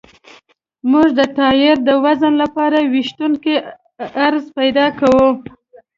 [0.91, 3.55] موږ د ټایر د وزن لپاره ویشونکی
[4.25, 5.27] عرض پیدا کوو